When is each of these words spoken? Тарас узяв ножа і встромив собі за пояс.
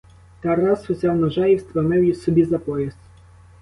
Тарас 0.45 0.89
узяв 0.89 1.15
ножа 1.17 1.45
і 1.47 1.55
встромив 1.55 2.15
собі 2.17 2.45
за 2.45 2.59
пояс. 2.59 2.93